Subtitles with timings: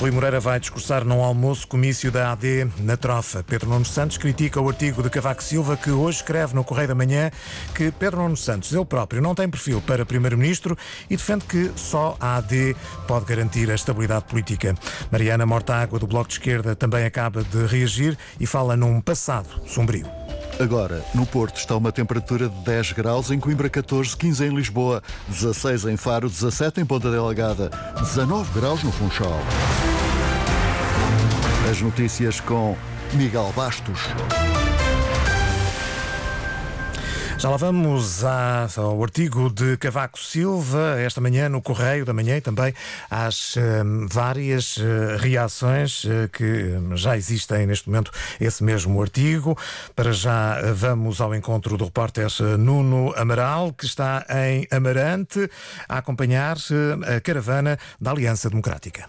[0.00, 3.44] Rui Moreira vai discursar num almoço comício da AD na Trofa.
[3.46, 6.94] Pedro Nuno Santos critica o artigo de Cavaco Silva que hoje escreve no Correio da
[6.94, 7.30] Manhã
[7.74, 10.74] que Pedro Nuno Santos, ele próprio, não tem perfil para Primeiro-Ministro
[11.10, 12.74] e defende que só a AD
[13.06, 14.74] pode garantir a estabilidade política.
[15.12, 20.06] Mariana Mortágua, do Bloco de Esquerda, também acaba de reagir e fala num passado sombrio.
[20.58, 25.02] Agora, no Porto está uma temperatura de 10 graus, em Coimbra 14, 15 em Lisboa,
[25.28, 29.40] 16 em Faro, 17 em Ponta Delgada, 19 graus no Funchal.
[31.70, 32.76] As notícias com
[33.12, 34.00] Miguel Bastos.
[37.38, 42.40] Já lá vamos ao artigo de Cavaco Silva, esta manhã no Correio da Manhã e
[42.40, 42.74] também
[43.08, 48.10] às um, várias uh, reações uh, que já existem neste momento
[48.40, 49.56] esse mesmo artigo.
[49.94, 52.26] Para já uh, vamos ao encontro do repórter
[52.58, 55.48] Nuno Amaral, que está em Amarante
[55.88, 56.56] a acompanhar
[57.16, 59.08] a caravana da Aliança Democrática.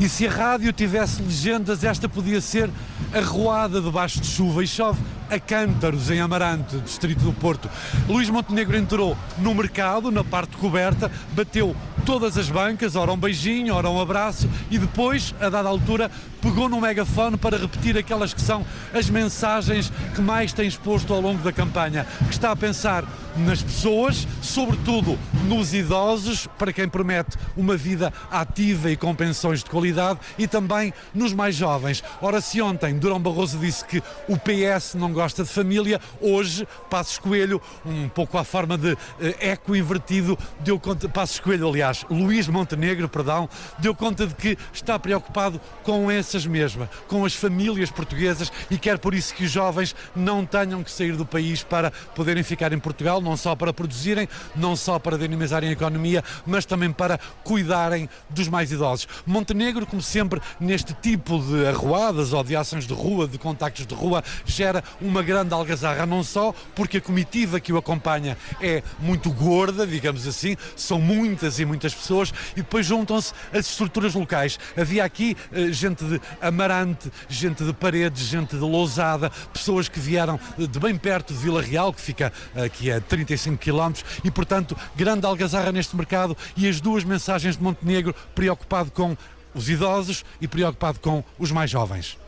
[0.00, 2.70] E se a rádio tivesse legendas, esta podia ser
[3.12, 4.62] arruada debaixo de chuva.
[4.62, 5.00] E chove
[5.30, 7.68] a cântaros em Amarante, distrito do Porto.
[8.08, 13.74] Luís Montenegro entrou no mercado, na parte coberta, bateu todas as bancas, ora um beijinho,
[13.74, 18.40] ora um abraço e depois, a dada altura, pegou no megafone para repetir aquelas que
[18.40, 23.04] são as mensagens que mais tem exposto ao longo da campanha, que está a pensar
[23.36, 29.70] nas pessoas, sobretudo nos idosos, para quem promete uma vida ativa e com pensões de
[29.70, 32.02] qualidade, e também nos mais jovens.
[32.20, 37.18] Ora, se ontem Durão Barroso disse que o PS não gosta de família, hoje Passos
[37.18, 42.46] Coelho, um pouco à forma de eh, eco invertido, deu conta, Passos Coelho, aliás, Luís
[42.46, 43.48] Montenegro, perdão,
[43.80, 48.96] deu conta de que está preocupado com essas mesmas, com as famílias portuguesas e quer
[48.96, 52.78] por isso que os jovens não tenham que sair do país para poderem ficar em
[52.78, 58.08] Portugal, não só para produzirem, não só para dinamizarem a economia, mas também para cuidarem
[58.30, 59.08] dos mais idosos.
[59.26, 63.94] Montenegro, como sempre, neste tipo de arruadas ou de ações de rua, de contactos de
[63.96, 69.30] rua, gera uma grande algazarra, não só porque a comitiva que o acompanha é muito
[69.30, 74.58] gorda, digamos assim, são muitas e muitas pessoas, e depois juntam-se as estruturas locais.
[74.76, 80.38] Havia aqui uh, gente de Amarante, gente de Paredes, gente de Lousada, pessoas que vieram
[80.56, 85.26] de bem perto de Vila Real, que fica aqui a 35 km, e portanto, grande
[85.26, 89.16] algazarra neste mercado, e as duas mensagens de Montenegro preocupado com
[89.54, 92.18] os idosos e preocupado com os mais jovens.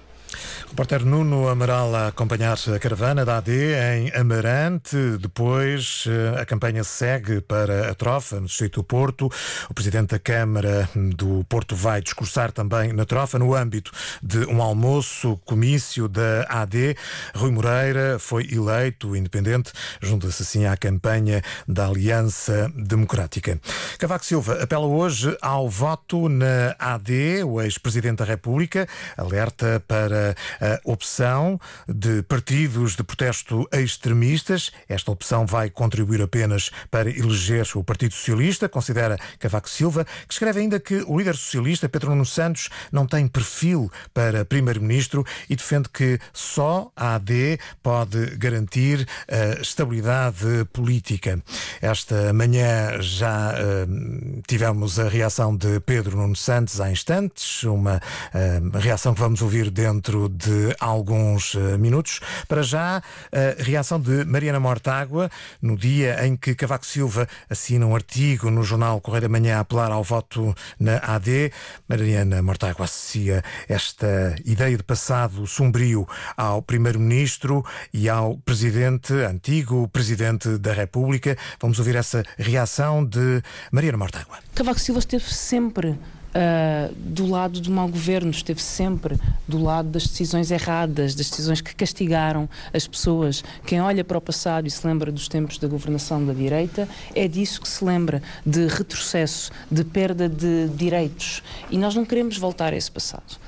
[0.66, 4.96] O repórter Nuno Amaral a acompanhar a caravana da AD em Amarante.
[5.20, 9.28] Depois eh, a campanha segue para a Trofa, no Distrito do Porto.
[9.68, 13.90] O presidente da Câmara do Porto vai discursar também na Trofa, no âmbito
[14.22, 16.96] de um almoço, comício da AD.
[17.34, 23.60] Rui Moreira foi eleito independente, junta-se assim à campanha da Aliança Democrática.
[23.98, 27.42] Cavaco Silva apela hoje ao voto na AD.
[27.44, 28.86] O ex-presidente da República
[29.16, 30.19] alerta para
[30.60, 34.70] a opção de partidos de protesto extremistas.
[34.88, 40.60] Esta opção vai contribuir apenas para eleger o Partido Socialista, considera Cavaco Silva, que escreve
[40.60, 45.88] ainda que o líder socialista, Pedro Nuno Santos, não tem perfil para primeiro-ministro e defende
[45.88, 51.42] que só a AD pode garantir a estabilidade política.
[51.80, 58.78] Esta manhã já uh, tivemos a reação de Pedro Nuno Santos há instantes, uma uh,
[58.78, 62.20] reação que vamos ouvir dentro dentro de alguns eh, minutos.
[62.48, 65.30] Para já, a reação de Mariana Mortágua,
[65.62, 69.60] no dia em que Cavaco Silva assina um artigo no jornal Correio da Manhã a
[69.60, 71.52] apelar ao voto na AD.
[71.88, 80.58] Mariana Mortágua associa esta ideia de passado sombrio ao Primeiro-Ministro e ao Presidente, antigo Presidente
[80.58, 81.36] da República.
[81.60, 84.38] Vamos ouvir essa reação de Mariana Mortágua.
[84.54, 85.96] Cavaco Silva esteve sempre
[86.30, 91.60] uh, do lado do mau governo, esteve sempre do lado das decisões erradas, das decisões
[91.60, 93.42] que castigaram as pessoas.
[93.66, 97.26] Quem olha para o passado e se lembra dos tempos da governação da direita, é
[97.26, 101.42] disso que se lembra, de retrocesso, de perda de direitos.
[101.70, 103.38] E nós não queremos voltar a esse passado.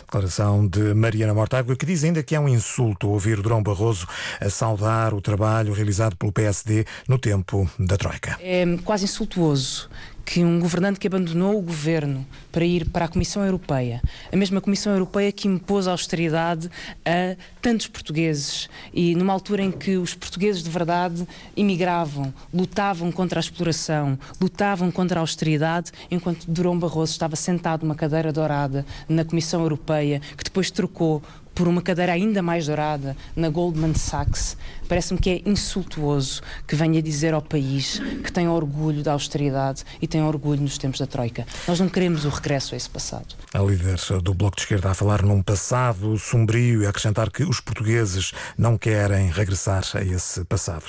[0.00, 4.06] Declaração de Mariana Mortágua, que diz ainda que é um insulto ouvir Durão Barroso
[4.38, 8.38] a saudar o trabalho realizado pelo PSD no tempo da Troika.
[8.40, 9.88] É quase insultuoso
[10.24, 14.02] que um governante que abandonou o governo para ir para a Comissão Europeia,
[14.32, 16.70] a mesma Comissão Europeia que impôs austeridade
[17.04, 18.68] a tantos portugueses.
[18.92, 21.26] E numa altura em que os portugueses de verdade
[21.56, 27.94] imigravam, lutavam contra a exploração, lutavam contra a austeridade, enquanto Durão Barroso estava sentado numa
[27.94, 31.22] cadeira dourada na Comissão Europeia, que depois trocou
[31.54, 34.56] por uma cadeira ainda mais dourada na Goldman Sachs
[34.92, 40.06] Parece-me que é insultuoso que venha dizer ao país que tem orgulho da austeridade e
[40.06, 41.46] tem orgulho nos tempos da Troika.
[41.66, 43.34] Nós não queremos o regresso a esse passado.
[43.54, 47.58] A líder do Bloco de Esquerda a falar num passado sombrio e acrescentar que os
[47.58, 50.84] portugueses não querem regressar a esse passado.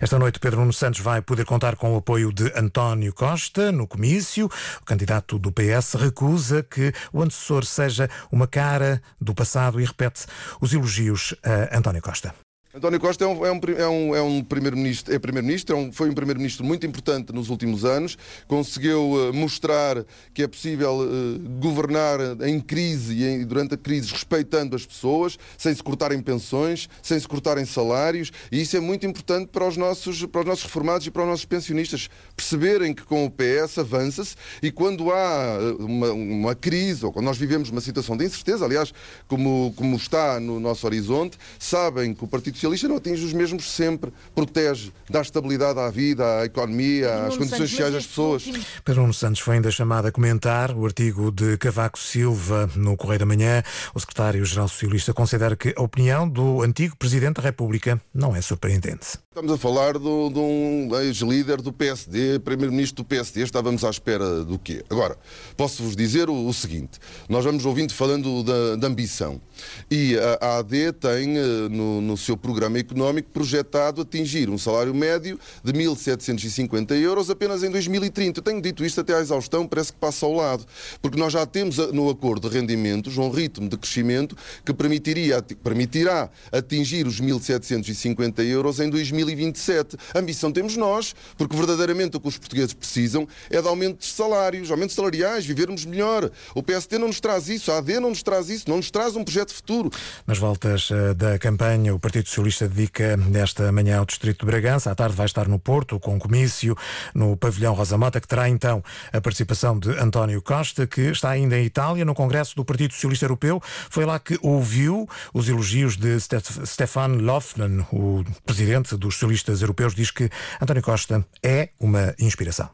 [0.00, 3.88] Esta noite, Pedro Nuno Santos vai poder contar com o apoio de António Costa no
[3.88, 4.48] comício.
[4.80, 10.26] O candidato do PS recusa que o antecessor seja uma cara do passado e repete
[10.60, 12.32] os elogios a António Costa.
[12.74, 15.90] António Costa é um, é um, é um, é um primeiro-ministro, é primeiro-ministro, é um,
[15.90, 20.04] foi um primeiro-ministro muito importante nos últimos anos, conseguiu uh, mostrar
[20.34, 25.38] que é possível uh, governar em crise e em, durante a crise respeitando as pessoas,
[25.56, 29.78] sem se cortarem pensões, sem se cortarem salários, e isso é muito importante para os
[29.78, 33.78] nossos, para os nossos reformados e para os nossos pensionistas perceberem que com o PS
[33.78, 34.36] avança-se.
[34.62, 38.92] E quando há uma, uma, crise ou quando nós vivemos uma situação de incerteza, aliás,
[39.26, 43.32] como, como está no nosso horizonte, sabem que o Partido Socialista socialista não atinge os
[43.32, 48.44] mesmos sempre, protege, dá estabilidade à vida, à economia, às condições Santos, sociais das pessoas.
[48.84, 53.20] Pedro Nuno Santos foi ainda chamado a comentar o artigo de Cavaco Silva no Correio
[53.20, 53.62] da Manhã.
[53.94, 59.18] O secretário-geral socialista considera que a opinião do antigo Presidente da República não é surpreendente.
[59.38, 63.42] Estamos a falar de um ex-líder do PSD, primeiro-ministro do PSD.
[63.42, 64.84] Estávamos à espera do quê?
[64.90, 65.16] Agora,
[65.56, 66.98] posso-vos dizer o, o, seguinte:
[67.28, 69.40] nós vamos ouvindo falando da, da ambição.
[69.88, 74.92] E a, a AD tem eh, no, no, seu programa económico projetado atingir um salário
[74.92, 78.40] médio de 1.750 euros apenas em 2030.
[78.40, 80.66] Eu tenho dito isto até à exaustão, parece que passa ao lado.
[81.00, 85.40] Porque nós já temos eh, no acordo de rendimentos um ritmo de crescimento que permitiria,
[85.62, 89.27] permitirá atingir os 1.750 euros em 2030.
[89.28, 89.96] 2027.
[90.14, 94.70] Ambição temos nós, porque verdadeiramente o que os portugueses precisam é de aumento de salários,
[94.70, 96.30] aumentos salariais, vivermos melhor.
[96.54, 99.16] O PST não nos traz isso, a AD não nos traz isso, não nos traz
[99.16, 99.90] um projeto futuro.
[100.26, 104.90] Nas voltas eh, da campanha, o Partido Socialista dedica nesta manhã ao Distrito de Bragança.
[104.90, 106.76] À tarde vai estar no Porto, com um comício
[107.14, 108.82] no pavilhão Rosa Mota, que terá então
[109.12, 113.24] a participação de António Costa, que está ainda em Itália, no Congresso do Partido Socialista
[113.24, 113.60] Europeu.
[113.90, 120.10] Foi lá que ouviu os elogios de Stefan Löfven, o presidente dos socialistas europeus diz
[120.10, 120.30] que
[120.60, 122.70] António Costa é uma inspiração.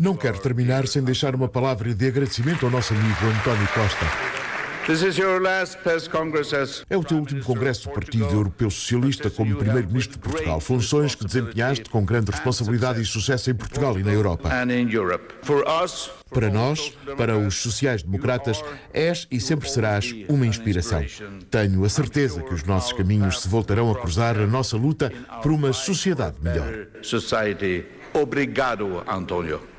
[0.00, 4.45] Não quero terminar sem deixar uma palavra de agradecimento ao nosso amigo António Costa.
[6.88, 11.24] É o teu último congresso do Partido Europeu Socialista como Primeiro-Ministro de Portugal, funções que
[11.24, 14.48] desempenhaste com grande responsabilidade e sucesso em Portugal e na Europa.
[16.30, 18.62] Para nós, para os sociais-democratas,
[18.92, 21.04] és e sempre serás uma inspiração.
[21.50, 25.12] Tenho a certeza que os nossos caminhos se voltarão a cruzar na nossa luta
[25.42, 26.86] por uma sociedade melhor.
[28.14, 29.75] Obrigado, António.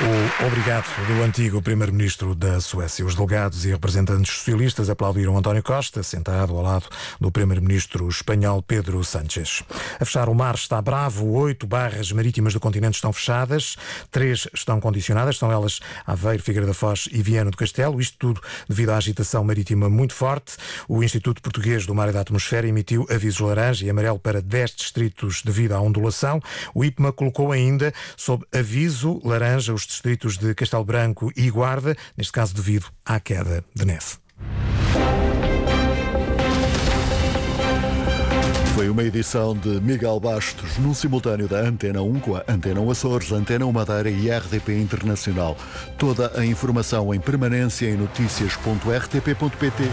[0.00, 3.06] O obrigado do antigo primeiro-ministro da Suécia.
[3.06, 6.88] Os delegados e representantes socialistas aplaudiram António Costa, sentado ao lado
[7.20, 9.62] do primeiro-ministro espanhol Pedro Sánchez.
[10.00, 11.30] A fechar o mar está bravo.
[11.34, 13.76] Oito barras marítimas do continente estão fechadas.
[14.10, 15.38] Três estão condicionadas.
[15.38, 18.00] São elas Aveiro, Figueira da Foz e Viana do Castelo.
[18.00, 20.56] Isto tudo devido à agitação marítima muito forte.
[20.88, 24.74] O Instituto Português do Mar e da Atmosfera emitiu avisos laranja e amarelo para 10
[24.74, 26.40] distritos devido à ondulação.
[26.74, 32.32] O IPMA colocou ainda sob aviso laranja os distritos de Castelo Branco e Guarda, neste
[32.32, 34.16] caso devido à queda de neve.
[38.74, 42.90] Foi uma edição de Miguel Bastos, num simultâneo da Antena 1 com a Antena 1
[42.90, 45.56] Açores, Antena 1 Madeira e RDP Internacional.
[45.96, 49.84] Toda a informação em permanência em notícias.rtp.pt.